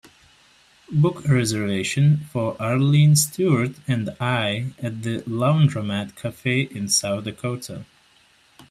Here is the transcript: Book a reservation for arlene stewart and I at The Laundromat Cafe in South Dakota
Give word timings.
Book 0.91 1.25
a 1.29 1.31
reservation 1.35 2.21
for 2.31 2.59
arlene 2.59 3.15
stewart 3.15 3.75
and 3.87 4.09
I 4.19 4.73
at 4.81 5.03
The 5.03 5.19
Laundromat 5.27 6.15
Cafe 6.15 6.61
in 6.61 6.87
South 6.89 7.25
Dakota 7.25 7.85